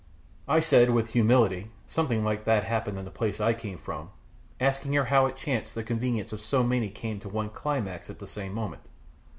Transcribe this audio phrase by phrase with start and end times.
[0.47, 4.09] I said, with humility, something like that happened in the place I came from,
[4.59, 8.17] asking her how it chanced the convenience of so many came to one climax at
[8.17, 8.81] the same moment.